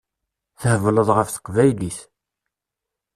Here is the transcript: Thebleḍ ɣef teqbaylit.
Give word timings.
Thebleḍ 0.61 1.09
ɣef 1.13 1.29
teqbaylit. 1.31 1.99